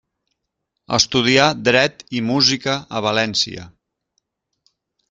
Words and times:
Estudià 0.97 1.45
dret 1.69 2.03
i 2.21 2.25
música 2.33 2.77
a 2.99 3.05
València. 3.11 3.71